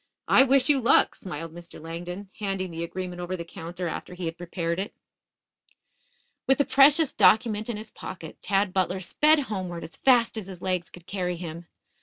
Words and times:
I 0.27 0.41
wish 0.41 0.67
you 0.67 0.79
luck," 0.81 1.13
smiled 1.13 1.53
Mr. 1.53 1.79
Langdon, 1.79 2.31
handing 2.39 2.71
the 2.71 2.83
agreement 2.83 3.21
over 3.21 3.37
the 3.37 3.45
counter 3.45 3.87
after 3.87 4.15
he 4.15 4.25
had 4.25 4.35
prepared 4.35 4.79
it. 4.79 4.95
With 6.47 6.57
the 6.57 6.65
precious 6.65 7.13
document 7.13 7.69
in 7.69 7.77
his 7.77 7.91
pocket, 7.91 8.41
Tad 8.41 8.73
Butler 8.73 8.99
sped 8.99 9.41
homeward 9.41 9.83
as 9.83 9.97
fast 9.97 10.39
as 10.39 10.47
his 10.47 10.59
legs 10.59 10.89
could 10.89 11.05
carry 11.05 11.35
him. 11.37 11.67